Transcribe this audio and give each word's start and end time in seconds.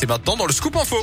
c'est 0.00 0.08
maintenant 0.08 0.34
dans 0.34 0.46
le 0.46 0.52
Scoop 0.52 0.76
Info. 0.76 0.96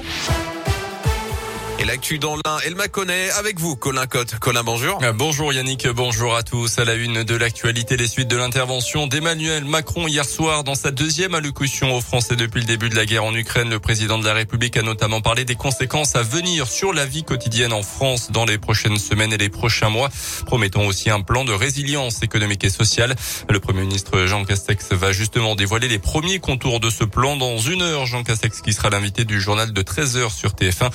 Et 1.80 1.86
l'actu 1.86 2.18
dans 2.18 2.36
l'un, 2.36 2.58
elle 2.66 2.74
m'a 2.74 2.88
connaît 2.88 3.30
avec 3.38 3.60
vous, 3.60 3.76
Colin 3.76 4.08
Cotte. 4.08 4.40
Colin, 4.40 4.64
bonjour. 4.64 4.98
Euh, 5.04 5.14
bonjour 5.14 5.54
Yannick, 5.54 5.88
bonjour 5.90 6.36
à 6.36 6.42
tous. 6.42 6.80
À 6.80 6.86
la 6.86 6.96
une 6.96 7.24
de 7.24 7.36
l'actualité, 7.36 7.98
les 7.98 8.08
suites 8.08 8.28
de 8.28 8.36
l'intervention 8.36 9.06
d'Emmanuel 9.06 9.64
Macron 9.64 10.08
hier 10.08 10.26
soir 10.26 10.64
dans 10.64 10.74
sa 10.74 10.90
deuxième 10.90 11.36
allocution 11.36 11.96
aux 11.96 12.02
Français 12.02 12.36
depuis 12.36 12.62
le 12.62 12.66
début 12.66 12.90
de 12.90 12.96
la 12.96 13.06
guerre 13.06 13.26
en 13.26 13.36
Ukraine. 13.36 13.70
Le 13.70 13.80
président 13.80 14.18
de 14.18 14.26
la 14.26 14.34
République 14.34 14.76
a 14.76 14.82
notamment 14.82 15.22
parlé 15.22 15.46
des 15.46 15.54
conséquences 15.54 16.16
à 16.16 16.24
venir 16.24 16.66
sur 16.66 16.94
la 16.94 17.06
vie 17.06 17.24
quotidienne 17.24 17.74
en 17.74 17.84
France 17.84 18.32
dans 18.32 18.46
les 18.46 18.58
prochaines 18.58 18.98
semaines 18.98 19.32
et 19.32 19.38
les 19.38 19.50
prochains 19.50 19.90
mois, 19.90 20.10
promettant 20.48 20.84
aussi 20.84 21.12
un 21.12 21.22
plan 21.22 21.46
de 21.46 21.54
résilience 21.54 22.24
économique 22.24 22.64
et 22.64 22.72
sociale. 22.72 23.16
Le 23.52 23.60
Premier 23.60 23.82
ministre 23.82 24.26
Jean 24.26 24.46
Castex 24.46 24.94
va 24.94 25.12
justement 25.12 25.54
dévoiler 25.54 25.88
les 25.88 26.00
premiers 26.00 26.40
contours 26.40 26.80
de 26.80 26.90
ce 26.90 27.04
plan 27.04 27.38
dans 27.38 27.60
une 27.60 27.84
heure. 27.84 28.08
Jean 28.08 28.24
Castex 28.24 28.62
qui 28.62 28.74
sera 28.74 28.90
l'invité 28.90 29.26
du 29.26 29.40
journal 29.40 29.74
de 29.74 29.82
13h 29.84 30.36
sur 30.36 30.54
TF1. 30.54 30.90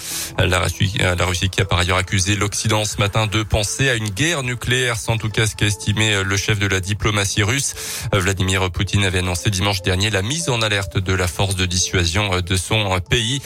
La 0.45 0.59
la 0.99 1.25
Russie 1.27 1.51
qui 1.51 1.61
a 1.61 1.65
par 1.65 1.79
ailleurs 1.79 1.97
accusé 1.97 2.37
l'Occident 2.37 2.85
ce 2.85 2.99
matin 2.99 3.27
de 3.27 3.43
penser 3.43 3.89
à 3.89 3.95
une 3.95 4.09
guerre 4.09 4.43
nucléaire, 4.43 4.97
sans 4.97 5.17
tout 5.17 5.29
cas 5.29 5.47
ce 5.47 5.57
qu'a 5.57 5.67
estimé 5.67 6.23
le 6.25 6.37
chef 6.37 6.59
de 6.59 6.67
la 6.67 6.81
diplomatie 6.81 7.43
russe. 7.43 7.75
Vladimir 8.13 8.71
Poutine 8.71 9.05
avait 9.05 9.19
annoncé 9.19 9.51
dimanche 9.51 9.83
dernier 9.83 10.11
la 10.11 10.23
mise 10.23 10.49
en 10.49 10.63
alerte 10.63 10.99
de 10.99 11.13
la 11.13 11.29
force 11.29 11.57
de 11.57 11.67
dissuasion 11.67 12.41
de 12.41 12.57
son 12.57 12.99
pays. 13.01 13.41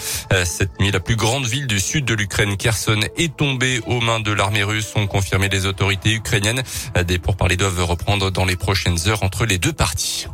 Cette 0.45 0.79
nuit, 0.81 0.91
la 0.91 1.01
plus 1.01 1.17
grande 1.17 1.47
ville 1.47 1.67
du 1.67 1.81
sud 1.81 2.05
de 2.05 2.15
l'Ukraine, 2.15 2.57
Kherson, 2.57 3.01
est 3.17 3.37
tombée 3.37 3.81
aux 3.87 4.01
mains 4.01 4.21
de 4.21 4.33
l'armée 4.33 4.63
russe, 4.63 4.93
ont 4.95 5.07
confirmé 5.07 5.49
les 5.49 5.67
autorités 5.67 6.13
ukrainiennes. 6.13 6.63
Des 7.07 7.19
pourparlers 7.19 7.57
doivent 7.57 7.85
reprendre 7.85 8.31
dans 8.31 8.45
les 8.45 8.57
prochaines 8.57 9.09
heures 9.09 9.23
entre 9.23 9.47
les 9.47 9.59
deux 9.59 9.73
parties. 9.73 10.27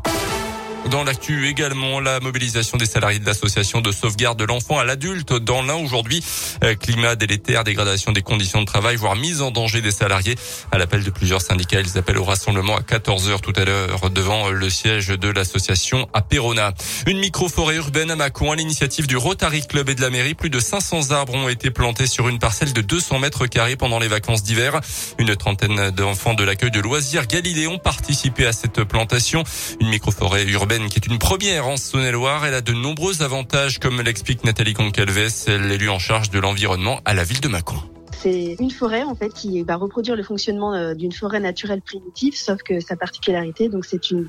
Dans 0.91 1.05
l'actu 1.05 1.49
également, 1.49 2.01
la 2.01 2.19
mobilisation 2.21 2.77
des 2.77 2.87
salariés 2.87 3.21
de 3.21 3.25
l'association 3.25 3.81
de 3.81 3.93
sauvegarde 3.93 4.39
de 4.39 4.45
l'enfant 4.45 4.79
à 4.79 4.85
l'adulte 4.85 5.33
dans 5.33 5.63
l'un 5.63 5.77
aujourd'hui. 5.77 6.23
Euh, 6.65 6.75
climat 6.75 7.15
délétère, 7.15 7.65
dégradation 7.65 8.13
des 8.13 8.23
conditions 8.23 8.61
de 8.61 8.67
travail, 8.67 8.97
voire 8.97 9.15
mise 9.15 9.43
en 9.43 9.51
danger 9.53 9.81
des 9.81 9.93
salariés. 9.93 10.35
À 10.73 10.79
l'appel 10.79 11.05
de 11.05 11.11
plusieurs 11.11 11.41
syndicats, 11.41 11.81
ils 11.81 11.99
appellent 11.99 12.19
au 12.19 12.25
rassemblement 12.25 12.77
à 12.77 12.83
14 12.83 13.31
heures 13.31 13.41
tout 13.41 13.53
à 13.57 13.65
l'heure 13.65 14.11
devant 14.11 14.51
le 14.51 14.71
siège 14.71 15.09
de 15.09 15.29
l'association 15.29 16.09
à 16.13 16.21
Perona. 16.21 16.75
Une 17.07 17.19
micro-forêt 17.19 17.77
urbaine 17.77 18.11
à 18.11 18.17
Mâcon 18.17 18.51
à 18.51 18.57
l'initiative 18.57 19.07
du 19.07 19.17
Rotary 19.17 19.67
Club 19.67 19.89
et 19.89 19.95
de 19.95 20.01
la 20.01 20.11
mairie. 20.11 20.35
Plus 20.35 20.51
de 20.51 20.59
500 20.59 21.13
arbres 21.13 21.35
ont 21.35 21.49
été 21.49 21.71
plantés 21.71 22.07
sur 22.07 22.29
une 22.29 22.41
parcelle 22.41 22.73
de 22.73 22.81
200 22.81 23.21
mètres 23.21 23.47
carrés 23.47 23.77
pendant 23.77 24.01
les 24.01 24.09
vacances 24.09 24.43
d'hiver. 24.43 24.81
Une 25.19 25.37
trentaine 25.37 25.91
d'enfants 25.91 26.35
de 26.35 26.43
l'accueil 26.43 26.73
de 26.73 26.81
loisirs 26.81 27.27
Galilée 27.29 27.69
ont 27.69 27.79
participé 27.79 28.47
à 28.47 28.53
cette 28.53 28.83
plantation. 28.85 29.45
Une 29.81 29.89
micro-forêt 29.89 30.45
urbaine 30.45 30.72
qui 30.81 30.99
est 30.99 31.07
une 31.07 31.19
première 31.19 31.67
en 31.67 31.77
Saône-et-Loire. 31.77 32.47
Elle 32.47 32.55
a 32.55 32.63
de 32.63 32.73
nombreux 32.73 33.23
avantages, 33.23 33.79
comme 33.79 34.01
l'explique 34.01 34.43
Nathalie 34.43 34.73
Concalves, 34.73 35.29
l'élu 35.47 35.91
en 35.91 35.99
charge 35.99 36.31
de 36.31 36.39
l'environnement 36.39 37.01
à 37.05 37.13
la 37.13 37.25
ville 37.25 37.41
de 37.41 37.49
Mâcon. 37.49 37.77
C'est 38.13 38.57
une 38.59 38.71
forêt 38.71 39.03
en 39.03 39.15
fait 39.15 39.35
qui 39.35 39.63
va 39.65 39.77
reproduire 39.77 40.17
le 40.17 40.23
fonctionnement 40.23 40.73
euh, 40.73 40.95
d'une 40.95 41.13
forêt 41.13 41.41
naturelle 41.41 41.83
primitive, 41.83 42.35
sauf 42.37 42.63
que 42.63 42.81
sa 42.81 42.97
particularité, 42.97 43.69
donc 43.69 43.85
c'est 43.85 44.11
une 44.11 44.29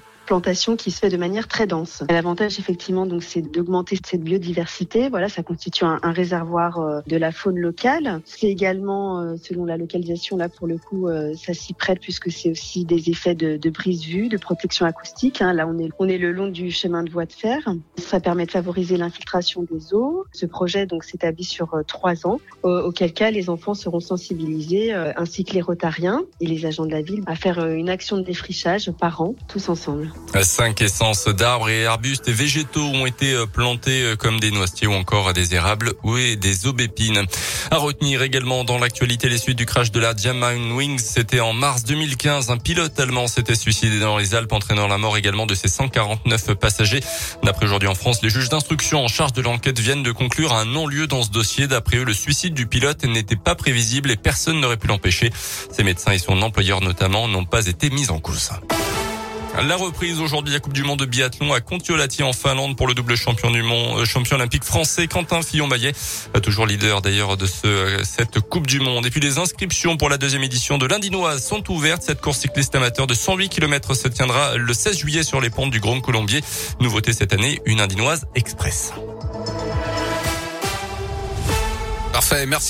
qui 0.77 0.91
se 0.91 0.99
fait 0.99 1.09
de 1.09 1.17
manière 1.17 1.47
très 1.47 1.67
dense. 1.67 2.03
L'avantage 2.09 2.59
effectivement 2.59 3.05
donc 3.05 3.23
c'est 3.23 3.41
d'augmenter 3.41 3.97
cette 4.03 4.21
biodiversité. 4.21 5.09
Voilà, 5.09 5.29
ça 5.29 5.43
constitue 5.43 5.85
un, 5.85 5.99
réservoir 6.03 6.79
euh, 6.79 7.01
de 7.07 7.17
la 7.17 7.31
faune 7.31 7.59
locale. 7.59 8.21
C'est 8.25 8.47
également 8.47 9.19
euh, 9.19 9.35
selon 9.41 9.65
la 9.65 9.77
localisation 9.77 10.37
là 10.37 10.49
pour 10.49 10.67
le 10.67 10.77
coup 10.77 11.07
euh, 11.07 11.33
ça 11.35 11.53
s'y 11.53 11.73
prête 11.73 11.99
puisque 11.99 12.31
c'est 12.31 12.49
aussi 12.49 12.85
des 12.85 13.09
effets 13.09 13.35
de, 13.35 13.57
de 13.57 13.69
brise-vue, 13.69 14.27
de 14.27 14.37
protection 14.37 14.85
acoustique. 14.85 15.41
Hein. 15.41 15.53
Là 15.53 15.67
on 15.67 15.77
est 15.77 15.89
on 15.99 16.07
est 16.07 16.17
le 16.17 16.31
long 16.31 16.47
du 16.47 16.71
chemin 16.71 17.03
de 17.03 17.11
voie 17.11 17.25
de 17.25 17.33
fer. 17.33 17.59
Ça 17.97 18.19
permet 18.19 18.45
de 18.45 18.51
favoriser 18.51 18.97
l'infiltration 18.97 19.63
des 19.69 19.93
eaux. 19.93 20.25
Ce 20.31 20.45
projet 20.45 20.85
donc 20.85 21.03
s'établit 21.03 21.43
sur 21.43 21.77
trois 21.87 22.25
ans, 22.25 22.39
auquel 22.63 23.13
cas 23.13 23.31
les 23.31 23.49
enfants 23.49 23.73
seront 23.73 23.99
sensibilisés 23.99 24.93
ainsi 24.93 25.43
que 25.43 25.53
les 25.53 25.61
rotariens 25.61 26.23
et 26.41 26.47
les 26.47 26.65
agents 26.65 26.85
de 26.85 26.91
la 26.91 27.01
ville 27.01 27.23
à 27.27 27.35
faire 27.35 27.65
une 27.65 27.89
action 27.89 28.17
de 28.17 28.23
défrichage 28.23 28.91
par 28.91 29.21
an 29.21 29.35
tous 29.47 29.69
ensemble. 29.69 30.11
Cinq 30.41 30.81
essences 30.81 31.27
d'arbres 31.27 31.69
et 31.69 31.85
arbustes 31.85 32.27
et 32.27 32.33
végétaux 32.33 32.85
ont 32.85 33.05
été 33.05 33.33
euh, 33.33 33.45
plantés 33.45 34.01
euh, 34.01 34.15
comme 34.15 34.39
des 34.39 34.51
noisetiers 34.51 34.87
ou 34.87 34.93
encore 34.93 35.31
des 35.31 35.53
érables 35.53 35.93
ou 36.03 36.17
des 36.17 36.67
aubépines. 36.67 37.23
À 37.71 37.77
retenir 37.77 38.21
également 38.23 38.63
dans 38.63 38.77
l'actualité 38.77 39.29
les 39.29 39.37
suites 39.37 39.57
du 39.57 39.65
crash 39.65 39.91
de 39.91 39.99
la 39.99 40.13
Wings. 40.13 40.99
C'était 40.99 41.39
en 41.39 41.53
mars 41.53 41.83
2015. 41.83 42.49
Un 42.49 42.57
pilote 42.57 42.99
allemand 42.99 43.27
s'était 43.27 43.55
suicidé 43.55 43.99
dans 43.99 44.17
les 44.17 44.35
Alpes, 44.35 44.51
entraînant 44.51 44.87
la 44.87 44.97
mort 44.97 45.17
également 45.17 45.45
de 45.45 45.55
ses 45.55 45.67
149 45.67 46.55
passagers. 46.55 47.01
D'après 47.43 47.65
aujourd'hui 47.65 47.87
en 47.87 47.95
France, 47.95 48.21
les 48.21 48.29
juges 48.29 48.49
d'instruction 48.49 49.03
en 49.03 49.07
charge 49.07 49.33
de 49.33 49.41
l'enquête 49.41 49.79
viennent 49.79 50.03
de 50.03 50.11
conclure 50.11 50.53
un 50.53 50.65
non-lieu 50.65 51.07
dans 51.07 51.23
ce 51.23 51.29
dossier. 51.29 51.67
D'après 51.67 51.97
eux, 51.97 52.05
le 52.05 52.13
suicide 52.13 52.53
du 52.53 52.65
pilote 52.65 53.03
n'était 53.05 53.35
pas 53.35 53.55
prévisible 53.55 54.11
et 54.11 54.17
personne 54.17 54.59
n'aurait 54.59 54.77
pu 54.77 54.87
l'empêcher. 54.87 55.31
Ses 55.71 55.83
médecins 55.83 56.11
et 56.11 56.19
son 56.19 56.41
employeur 56.41 56.81
notamment 56.81 57.27
n'ont 57.27 57.45
pas 57.45 57.67
été 57.67 57.89
mis 57.89 58.09
en 58.09 58.19
cause. 58.19 58.51
La 59.61 59.75
reprise 59.75 60.19
aujourd'hui 60.19 60.51
la 60.51 60.59
Coupe 60.59 60.73
du 60.73 60.83
Monde 60.83 60.99
de 60.99 61.05
biathlon 61.05 61.53
à 61.53 61.61
Kontiolahti 61.61 62.23
en 62.23 62.33
Finlande 62.33 62.75
pour 62.75 62.87
le 62.87 62.95
double 62.95 63.15
champion 63.15 63.51
du 63.51 63.61
monde, 63.61 63.99
euh, 63.99 64.05
champion 64.05 64.35
olympique 64.35 64.63
français 64.63 65.07
Quentin 65.07 65.41
Fillon-Maillet, 65.43 65.93
euh, 66.35 66.39
toujours 66.39 66.65
leader 66.65 67.01
d'ailleurs 67.01 67.37
de 67.37 67.45
euh, 67.65 68.03
cette 68.03 68.39
Coupe 68.39 68.65
du 68.65 68.79
Monde. 68.79 69.05
Et 69.05 69.11
puis 69.11 69.21
les 69.21 69.37
inscriptions 69.37 69.95
pour 69.95 70.09
la 70.09 70.17
deuxième 70.17 70.43
édition 70.43 70.79
de 70.79 70.87
l'Indinoise 70.87 71.45
sont 71.45 71.71
ouvertes. 71.71 72.01
Cette 72.01 72.19
course 72.19 72.39
cycliste 72.39 72.73
amateur 72.75 73.05
de 73.05 73.13
108 73.13 73.49
km 73.49 73.93
se 73.93 74.07
tiendra 74.07 74.57
le 74.57 74.73
16 74.73 74.97
juillet 74.97 75.23
sur 75.23 75.39
les 75.39 75.51
pentes 75.51 75.71
du 75.71 75.79
Grand 75.79 76.01
Colombier. 76.01 76.41
Nouveauté 76.79 77.13
cette 77.13 77.31
année, 77.31 77.61
une 77.65 77.79
Indinoise 77.79 78.25
express. 78.35 78.91
Parfait, 82.11 82.45
merci. 82.47 82.61